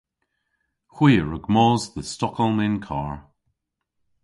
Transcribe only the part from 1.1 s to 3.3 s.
a wrug mos dhe Stockholm yn karr.